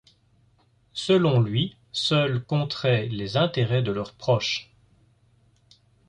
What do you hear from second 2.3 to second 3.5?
compteraient les